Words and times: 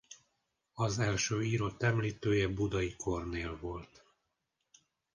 Az 0.73 0.99
első 0.99 1.41
írott 1.43 1.81
említője 1.83 2.47
Budai 2.47 2.95
Kornél 2.95 3.57
volt. 3.59 4.03